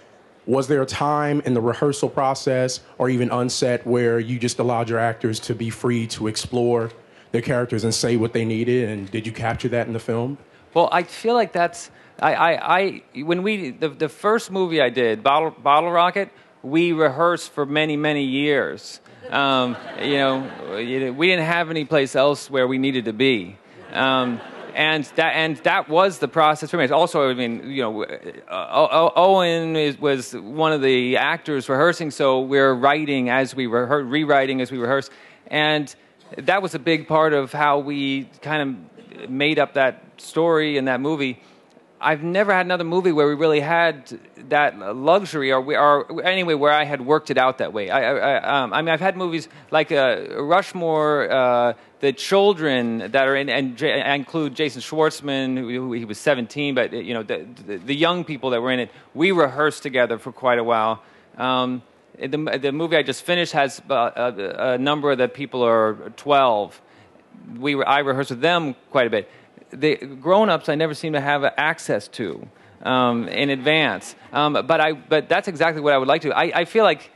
[0.47, 4.89] was there a time in the rehearsal process or even unset where you just allowed
[4.89, 6.91] your actors to be free to explore
[7.31, 8.89] their characters and say what they needed?
[8.89, 10.37] And did you capture that in the film?
[10.73, 14.89] Well, I feel like that's I, I, I when we the, the first movie I
[14.89, 16.29] did, Bottle, Bottle Rocket,
[16.65, 18.99] we rehearsed for many many years.
[19.29, 23.57] Um, you know, we didn't have any place else where we needed to be.
[23.91, 24.41] Um,
[24.73, 26.87] and that and that was the process for me.
[26.89, 32.41] Also, I mean, you know, uh, Owen is, was one of the actors rehearsing, so
[32.41, 35.09] we're writing as we were rewriting as we rehearse,
[35.47, 35.95] and
[36.37, 38.61] that was a big part of how we kind
[39.21, 41.41] of made up that story and that movie.
[42.05, 46.53] I've never had another movie where we really had that luxury, or, we, or anyway,
[46.53, 47.89] where I had worked it out that way.
[47.89, 53.27] I, I, um, I mean, I've had movies like uh, Rushmore, uh, the children that
[53.27, 57.23] are in, and J- include Jason Schwartzman, who, who, he was 17, but you know,
[57.23, 60.63] the, the, the, young people that were in it, we rehearsed together for quite a
[60.63, 61.01] while.
[61.39, 61.81] Um,
[62.19, 65.95] the, the movie I just finished has a, a, a number of the people are
[66.17, 66.79] 12.
[67.57, 69.27] We, I rehearsed with them quite a bit
[69.71, 72.47] the grown-ups I never seem to have access to
[72.83, 74.15] um, in advance.
[74.31, 76.31] Um, but I, but that's exactly what I would like to.
[76.31, 77.11] I, I feel like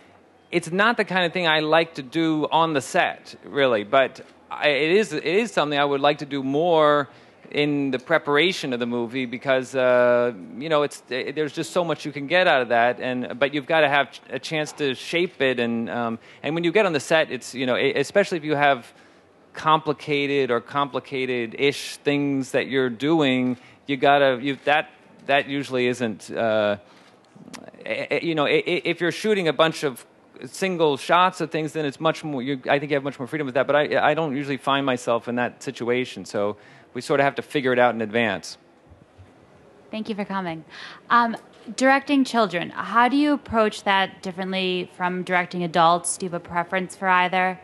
[0.51, 3.83] it's not the kind of thing I like to do on the set, really.
[3.83, 7.09] But I, it is, it is something I would like to do more
[7.51, 11.83] in the preparation of the movie because uh, you know it's it, there's just so
[11.83, 14.71] much you can get out of that and but you've got to have a chance
[14.71, 17.75] to shape it and um, and when you get on the set it's you know
[17.75, 18.93] especially if you have
[19.53, 23.57] complicated or complicated-ish things that you're doing,
[23.87, 24.89] you gotta you that
[25.25, 26.31] that usually isn't.
[26.31, 26.77] Uh,
[27.85, 30.05] eh, eh, you know, if you're shooting a bunch of
[30.45, 32.41] single shots of things, then it's much more.
[32.41, 33.67] You, I think you have much more freedom with that.
[33.67, 36.57] But I, I don't usually find myself in that situation, so
[36.93, 38.57] we sort of have to figure it out in advance.
[39.91, 40.65] Thank you for coming.
[41.09, 41.35] Um,
[41.75, 46.17] directing children, how do you approach that differently from directing adults?
[46.17, 47.59] Do you have a preference for either?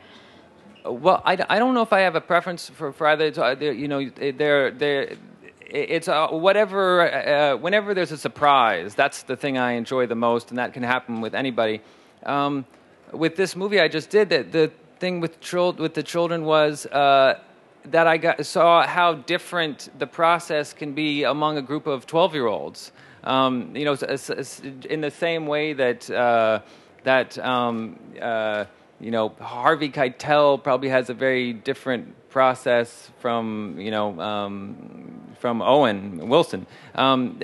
[0.85, 3.71] Well, I, I don't know if I have a preference for, for either.
[3.73, 5.15] You know, they're, they're,
[5.61, 10.49] it's uh, whatever, uh, whenever there's a surprise, that's the thing I enjoy the most,
[10.49, 11.81] and that can happen with anybody.
[12.23, 12.65] Um,
[13.11, 16.85] with this movie I just did, that the thing with, chil- with the children was
[16.87, 17.39] uh,
[17.85, 22.33] that I got, saw how different the process can be among a group of 12
[22.33, 22.91] year olds.
[23.23, 26.59] Um, you know, in the same way that, uh,
[27.03, 28.65] that um, uh,
[28.99, 35.61] you know, Harvey Keitel probably has a very different process from, you know, um, from
[35.61, 36.65] Owen Wilson.
[36.95, 37.39] Um,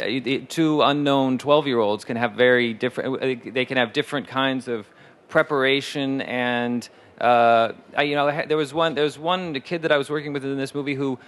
[0.48, 4.88] two unknown 12 year olds can have very different, they can have different kinds of
[5.30, 6.88] preparation and,
[7.20, 10.34] uh, I, you know, there was one, there was one kid that I was working
[10.34, 11.20] with in this movie who,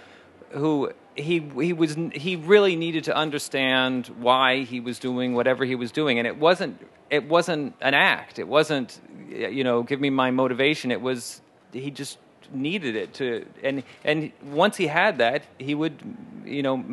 [0.54, 5.74] who he he was he really needed to understand why he was doing whatever he
[5.74, 6.18] was doing.
[6.18, 8.38] And it wasn't it wasn't an act.
[8.38, 10.90] It wasn't you know give me my motivation.
[10.90, 11.40] It was
[11.72, 12.18] he just
[12.52, 15.98] needed it to and and once he had that he would
[16.44, 16.84] you know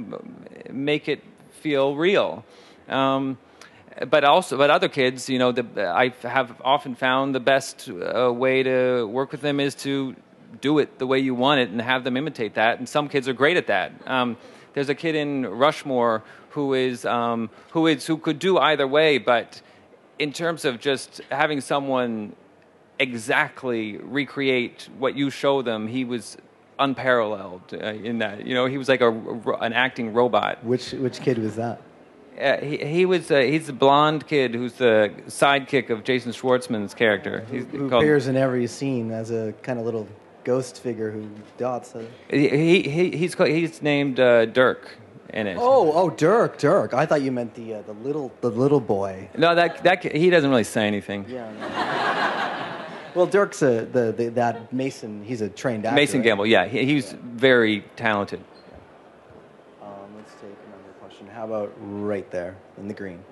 [0.69, 1.23] make it
[1.61, 2.43] feel real.
[2.89, 3.37] Um,
[4.09, 8.31] but also but other kids you know the, i have often found the best uh,
[8.31, 10.15] way to work with them is to
[10.59, 12.79] do it the way you want it and have them imitate that.
[12.79, 13.93] And some kids are great at that.
[14.05, 14.37] Um,
[14.73, 19.17] there's a kid in Rushmore who is um, who is who could do either way,
[19.17, 19.61] but
[20.19, 22.35] in terms of just having someone
[22.99, 26.37] exactly recreate what you show them, he was
[26.79, 28.45] unparalleled uh, in that.
[28.45, 29.11] You know, he was like a,
[29.61, 30.63] an acting robot.
[30.63, 31.81] Which which kid was that?
[32.39, 36.93] Uh, he, he was uh, he's the blonde kid who's the sidekick of Jason Schwartzman's
[36.93, 37.41] character.
[37.41, 40.07] Who, who appears in every scene as a kind of little
[40.43, 41.95] ghost figure who dots.
[41.95, 42.05] A...
[42.29, 44.97] He, he he's called, he's named uh, Dirk
[45.29, 45.57] in it.
[45.59, 46.93] Oh oh Dirk Dirk.
[46.93, 49.29] I thought you meant the uh, the little the little boy.
[49.37, 51.25] No, that that he doesn't really say anything.
[51.27, 51.51] Yeah.
[51.59, 53.19] No.
[53.19, 55.23] well, Dirk's a the, the, that Mason.
[55.23, 55.95] He's a trained actor.
[55.95, 56.25] Mason right?
[56.25, 56.45] Gamble.
[56.45, 58.41] Yeah, he, he's very talented.
[59.81, 61.27] Um, let's take another question.
[61.27, 63.23] How about right there in the green?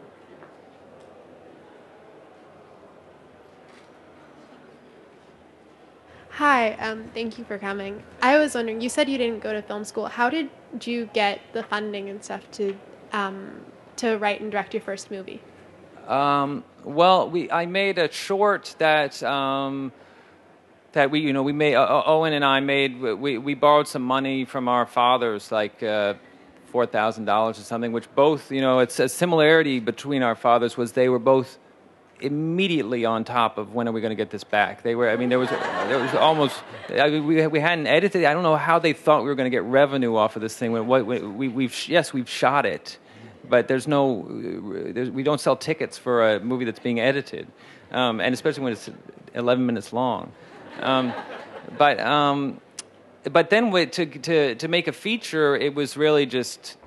[6.39, 8.01] Hi, um, thank you for coming.
[8.21, 10.05] I was wondering, you said you didn't go to film school.
[10.05, 10.49] How did
[10.79, 12.77] you get the funding and stuff to
[13.11, 13.65] um,
[13.97, 15.41] to write and direct your first movie?
[16.07, 19.91] Um, well, we I made a short that um,
[20.93, 24.03] that we you know we made uh, Owen and I made we we borrowed some
[24.03, 25.83] money from our fathers like.
[25.83, 26.13] Uh,
[26.71, 30.77] Four thousand dollars or something, which both, you know, it's a similarity between our fathers
[30.77, 31.57] was they were both
[32.21, 34.83] immediately on top of when are we going to get this back.
[34.83, 38.25] They were, I mean, there was, there was almost, I mean, we, we hadn't edited.
[38.25, 40.55] I don't know how they thought we were going to get revenue off of this
[40.55, 40.71] thing.
[40.71, 42.97] We, we've, yes, we've shot it,
[43.47, 47.47] but there's no, there's, we don't sell tickets for a movie that's being edited,
[47.91, 48.89] um, and especially when it's
[49.33, 50.31] 11 minutes long.
[50.81, 51.13] Um,
[51.77, 52.61] but um,
[53.23, 56.77] but then to to to make a feature, it was really just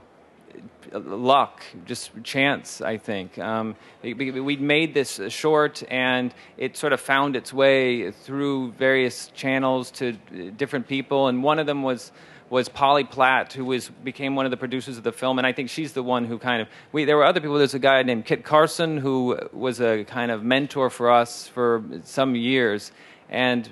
[0.92, 3.38] luck, just chance, I think.
[3.38, 9.90] Um, we'd made this short, and it sort of found its way through various channels
[9.92, 10.12] to
[10.56, 12.12] different people, and one of them was
[12.50, 15.52] was Polly Platt, who was became one of the producers of the film, and I
[15.54, 17.06] think she's the one who kind of we.
[17.06, 17.56] There were other people.
[17.56, 21.82] There's a guy named Kit Carson who was a kind of mentor for us for
[22.04, 22.92] some years,
[23.30, 23.70] and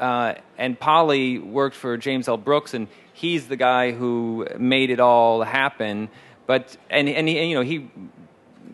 [0.00, 2.38] uh, and Polly worked for James L.
[2.38, 6.08] Brooks, and he's the guy who made it all happen.
[6.46, 7.90] But and and, he, and you know he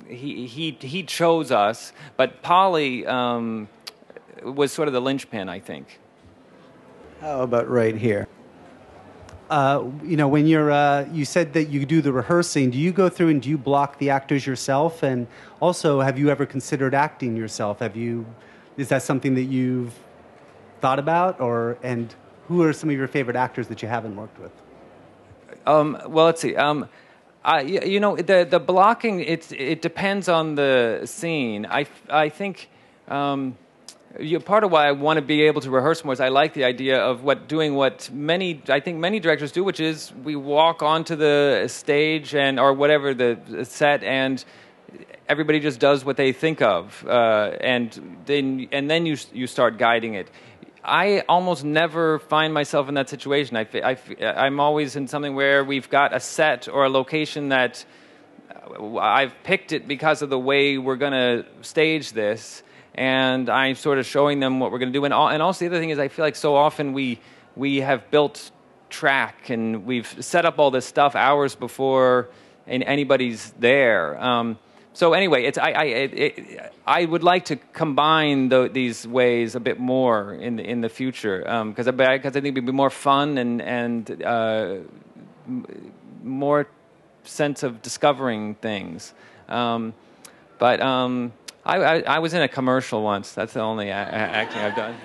[0.08, 3.68] he he he chose us, but Polly um,
[4.42, 6.00] was sort of the linchpin, I think.
[7.20, 8.28] How about right here?
[9.50, 12.70] Uh, you know, when you're, uh, you said that you do the rehearsing.
[12.70, 15.02] Do you go through and do you block the actors yourself?
[15.02, 15.26] And
[15.58, 17.80] also, have you ever considered acting yourself?
[17.80, 18.24] Have you?
[18.76, 19.92] Is that something that you've
[20.80, 22.14] thought about, or and
[22.46, 24.52] who are some of your favorite actors that you haven't worked with?
[25.66, 26.54] Um, well, let's see.
[26.54, 26.88] Um,
[27.44, 31.66] I, you know, the the blocking it's it depends on the scene.
[31.66, 32.68] I I think.
[33.08, 33.56] Um,
[34.18, 36.52] you part of why I want to be able to rehearse more is I like
[36.52, 40.34] the idea of what doing what many I think many directors do, which is we
[40.34, 44.44] walk onto the stage and or whatever the set and
[45.28, 49.78] everybody just does what they think of, uh, and then and then you you start
[49.78, 50.28] guiding it.
[50.82, 53.56] I almost never find myself in that situation.
[53.56, 57.84] I, I, I'm always in something where we've got a set or a location that
[58.78, 62.62] uh, I've picked it because of the way we're going to stage this
[62.94, 65.04] and I'm sort of showing them what we're going to do.
[65.04, 67.20] And, all, and also the other thing is, I feel like so often we
[67.56, 68.50] we have built
[68.88, 72.28] track and we've set up all this stuff hours before
[72.66, 74.20] and anybody's there.
[74.22, 74.58] Um,
[74.92, 79.60] so anyway, it's I I it, I would like to combine the, these ways a
[79.60, 82.90] bit more in the, in the future because um, because I think it'd be more
[82.90, 84.76] fun and and uh,
[86.22, 86.66] more
[87.24, 89.14] sense of discovering things.
[89.48, 89.94] Um,
[90.58, 91.32] but um,
[91.64, 93.32] I, I, I, was in a commercial once.
[93.32, 94.96] That's the only acting I've done.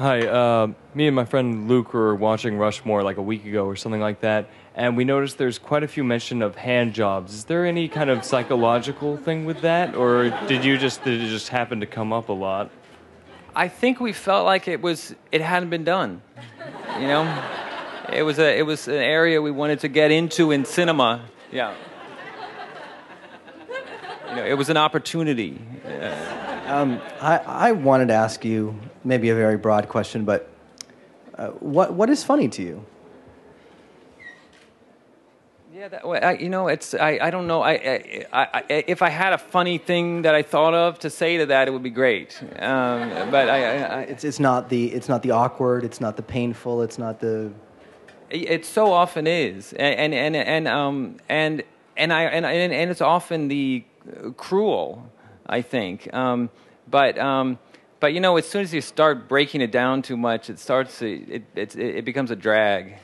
[0.00, 3.76] Hi, uh, me and my friend Luke were watching Rushmore like a week ago or
[3.76, 7.34] something like that, and we noticed there's quite a few mention of hand jobs.
[7.34, 11.28] Is there any kind of psychological thing with that, or did you just did it
[11.28, 12.70] just happen to come up a lot?
[13.54, 16.22] I think we felt like it was it hadn't been done.
[16.98, 17.44] You know,
[18.10, 21.26] it was a it was an area we wanted to get into in cinema.
[21.52, 21.74] Yeah
[24.30, 25.60] you know, it was an opportunity.
[26.66, 30.48] Um, I, I wanted to ask you maybe a very broad question, but
[31.36, 32.84] uh, what what is funny to you?
[35.72, 37.62] Yeah, that, I, you know, it's I, I don't know.
[37.62, 41.38] I, I, I, if I had a funny thing that I thought of to say
[41.38, 42.38] to that, it would be great.
[42.58, 45.84] Um, but I, I, it's it's not the it's not the awkward.
[45.84, 46.82] It's not the painful.
[46.82, 47.52] It's not the.
[48.28, 51.62] It so often is, and and and and um and
[51.96, 53.84] and I and and, and it's often the
[54.36, 55.10] cruel,
[55.46, 56.12] I think.
[56.12, 56.50] Um,
[56.90, 57.58] but um,
[58.00, 60.98] but you know, as soon as you start breaking it down too much, it starts
[60.98, 62.96] to, it, it, it becomes a drag.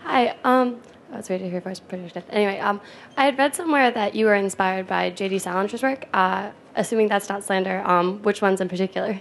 [0.00, 0.36] Hi.
[0.44, 0.80] Um,
[1.12, 2.16] I was waiting to hear was finished.
[2.30, 2.80] Anyway, um,
[3.16, 5.38] I had read somewhere that you were inspired by J.D.
[5.38, 6.06] Salinger's work.
[6.12, 9.20] Uh, assuming that's not slander, um, which ones in particular?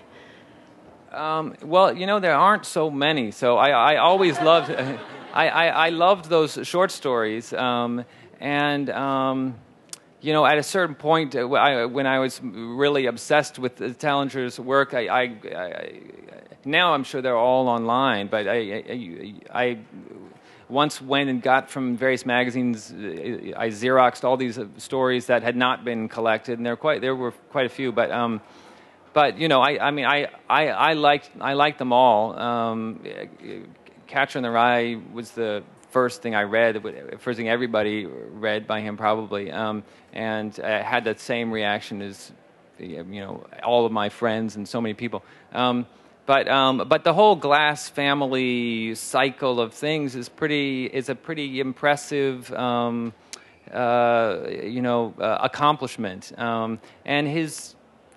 [1.12, 3.32] Um, well, you know, there aren't so many.
[3.32, 4.72] So I, I always loved,
[5.34, 7.54] I, I, I loved those short stories.
[7.54, 8.06] Um,
[8.40, 9.56] and um,
[10.22, 14.60] you know, at a certain point, uh, I, when I was really obsessed with Salinger's
[14.60, 16.00] work, I, I, I,
[16.66, 18.84] now I'm sure they're all online, but I,
[19.54, 19.78] I,
[20.68, 22.92] once went and got from various magazines.
[22.92, 27.02] Uh, I xeroxed all these uh, stories that had not been collected, and there quite
[27.02, 28.12] there were quite a few, but.
[28.12, 28.42] Um,
[29.14, 32.38] but you know, I, I mean, I, I, I liked I liked them all.
[32.38, 33.00] Um,
[34.08, 35.64] Catcher in the Rye was the
[35.96, 36.84] first thing I read,
[37.20, 39.82] first thing everybody read by him probably, um,
[40.12, 42.34] and I had that same reaction as
[42.78, 45.24] you know all of my friends and so many people.
[45.54, 45.88] Um,
[46.26, 51.62] but um, but the whole Glass family cycle of things is pretty is a pretty
[51.62, 52.52] impressive.
[52.52, 53.14] Um,
[53.72, 57.74] uh, you know, uh, accomplishment, um, and his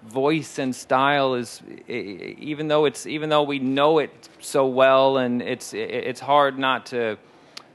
[0.09, 5.43] voice and style is even though it's even though we know it so well and
[5.43, 7.17] it's it's hard not to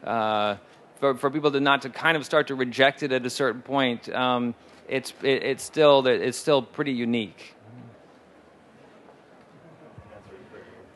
[0.03, 0.57] uh,
[0.99, 3.61] for, for people to not to kind of start to reject it at a certain
[3.61, 4.55] point, um,
[4.87, 7.55] it's, it, it's, still, it's still pretty unique.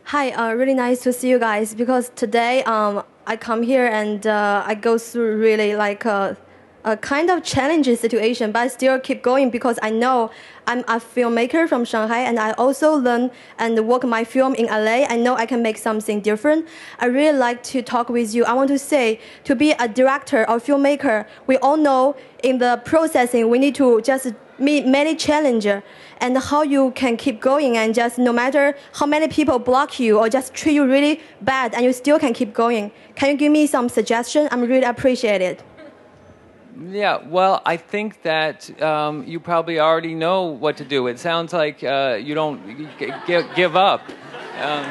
[0.05, 4.25] Hi, uh, really nice to see you guys because today um, I come here and
[4.25, 6.05] uh, I go through really like
[6.87, 10.31] a, kind of challenging situation, but I still keep going because I know
[10.65, 13.29] I'm a filmmaker from Shanghai and I also learn
[13.59, 15.05] and work my film in LA.
[15.07, 16.67] I know I can make something different.
[16.99, 18.45] I really like to talk with you.
[18.45, 22.81] I want to say to be a director or filmmaker, we all know in the
[22.85, 25.83] processing we need to just meet many challenges
[26.19, 30.17] and how you can keep going and just no matter how many people block you
[30.17, 32.91] or just treat you really bad and you still can keep going.
[33.15, 34.47] Can you give me some suggestion?
[34.51, 35.63] I'm really appreciate it.
[36.79, 41.07] Yeah, well, I think that um, you probably already know what to do.
[41.07, 43.11] It sounds like uh, you don't g-
[43.55, 44.01] give up.
[44.61, 44.85] Um,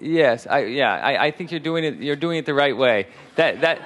[0.00, 1.96] yes, I, yeah, I, I think you're doing it.
[1.96, 3.06] You're doing it the right way.
[3.34, 3.80] That that.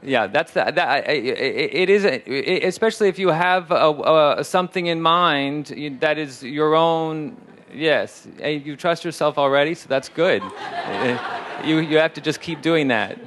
[0.00, 1.08] Yeah, that's the, that.
[1.08, 6.74] It, it is, especially if you have a, a, something in mind that is your
[6.74, 7.36] own.
[7.74, 10.42] Yes, you trust yourself already, so that's good.
[11.64, 13.18] You you have to just keep doing that.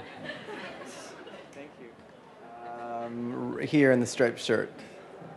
[1.52, 1.90] Thank you.
[2.82, 4.72] Um, here in the striped shirt,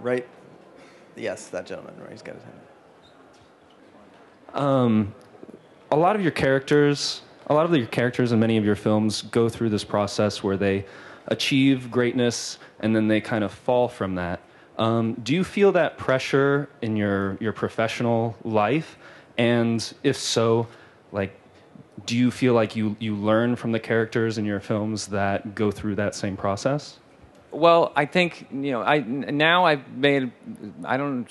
[0.01, 0.27] right?
[1.17, 1.95] Yes, that gentleman.
[1.99, 2.57] Right, he's got his hand.
[4.55, 5.15] Um,
[5.91, 9.23] a lot of your characters, a lot of your characters in many of your films
[9.23, 10.85] go through this process where they
[11.29, 14.41] achieve greatness and then they kind of fall from that.
[14.79, 18.99] Um, do you feel that pressure in your your professional life?
[19.39, 20.67] And if so,
[21.13, 21.40] like,
[22.07, 25.71] do you feel like you you learn from the characters in your films that go
[25.71, 26.99] through that same process?
[27.53, 28.83] Well, I think you know.
[28.83, 30.31] I now I've made
[30.85, 31.27] I don't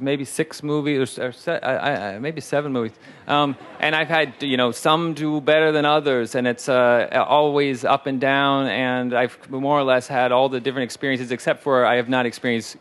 [0.00, 2.92] maybe six movies or, or se- I, I, maybe seven movies,
[3.28, 7.84] um, and I've had you know some do better than others, and it's uh, always
[7.84, 8.68] up and down.
[8.68, 12.24] And I've more or less had all the different experiences, except for I have not
[12.24, 12.78] experienced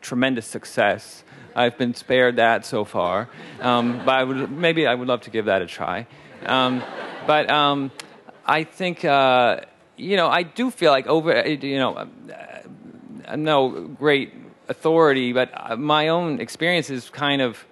[0.00, 1.24] tremendous success.
[1.54, 3.28] I've been spared that so far,
[3.60, 6.06] um, but I would maybe I would love to give that a try.
[6.44, 6.82] Um,
[7.26, 7.90] but um,
[8.44, 9.60] I think uh,
[9.96, 12.06] you know I do feel like over you know uh,
[13.26, 14.32] I'm no great
[14.68, 17.64] authority, but uh, my own experience is kind of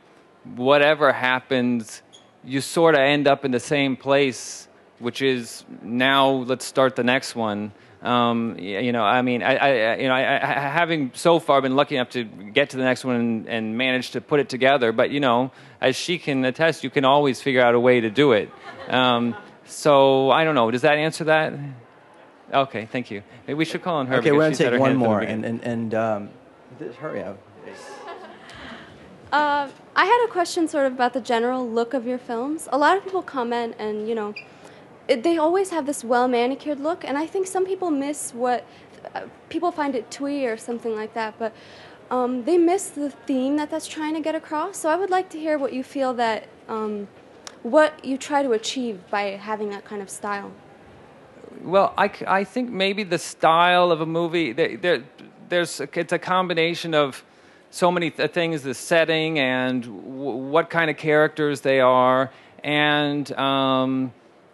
[0.44, 2.02] whatever happens,
[2.44, 4.68] you sort of end up in the same place,
[4.98, 7.72] which is now let's start the next one.
[8.02, 11.76] Um, you know, I mean, I, I you know, I, I, having so far been
[11.76, 14.90] lucky enough to get to the next one and, and manage to put it together,
[14.90, 18.10] but you know, as she can attest, you can always figure out a way to
[18.10, 18.50] do it.
[18.88, 19.36] Um,
[19.66, 20.70] so I don't know.
[20.72, 21.52] Does that answer that?
[22.52, 23.22] Okay, thank you.
[23.46, 24.16] Maybe we should call on her.
[24.16, 26.30] Okay, we're gonna take one hand from the more, and and and um,
[26.78, 27.38] th- hurry up.
[29.32, 32.68] Uh, I had a question sort of about the general look of your films.
[32.70, 34.34] A lot of people comment, and you know,
[35.08, 38.64] it, they always have this well manicured look, and I think some people miss what
[39.14, 41.52] uh, people find it twee or something like that, but
[42.10, 44.78] um, they miss the theme that that's trying to get across.
[44.78, 47.08] So I would like to hear what you feel that um,
[47.62, 50.52] what you try to achieve by having that kind of style.
[51.62, 55.04] Well, I think maybe the style of a movie there
[55.48, 57.24] there's a, it's a combination of
[57.70, 62.30] so many th- things: the setting and w- what kind of characters they are,
[62.64, 64.12] and um,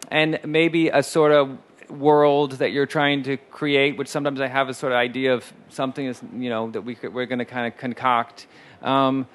[0.09, 1.57] and maybe a sort of
[1.89, 3.97] world that you're trying to create.
[3.97, 6.95] Which sometimes I have a sort of idea of something is you know that we
[6.95, 8.47] could, we're going to kind of concoct.
[8.81, 9.27] Um,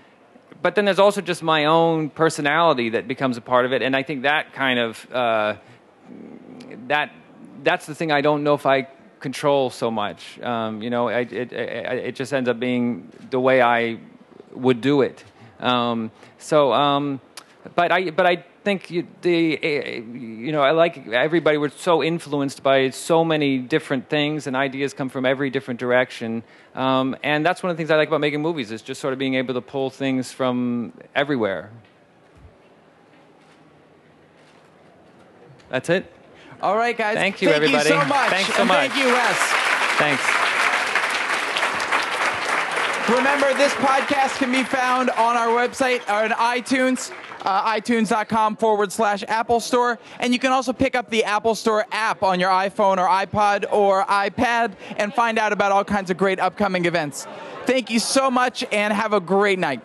[0.63, 3.95] but then there's also just my own personality that becomes a part of it, and
[3.97, 5.57] I think that kind of uh,
[6.89, 7.13] that
[7.63, 8.89] that's the thing I don't know if I
[9.21, 10.39] control so much.
[10.41, 13.99] Um, you know, I, it, it it just ends up being the way I
[14.53, 15.25] would do it.
[15.61, 17.21] Um, so, um,
[17.75, 21.59] but I but I think you, the eh, you know I like everybody.
[21.59, 26.43] We're so influenced by so many different things, and ideas come from every different direction.
[26.75, 29.13] Um, and that's one of the things I like about making movies is just sort
[29.13, 31.71] of being able to pull things from everywhere.
[35.69, 36.11] That's it.
[36.63, 37.17] All right, guys.
[37.17, 37.89] Thank you, thank everybody.
[37.91, 38.31] you so much.
[38.31, 38.91] Thanks so and much.
[38.91, 39.39] Thank you, Wes.
[39.99, 40.44] Thanks.
[43.09, 49.23] Remember, this podcast can be found on our website on iTunes, uh, itunes.com forward slash
[49.29, 49.99] Apple Store.
[50.21, 53.71] And you can also pick up the Apple Store app on your iPhone or iPod
[53.71, 57.27] or iPad and find out about all kinds of great upcoming events.
[57.67, 59.83] Thank you so much and have a great night.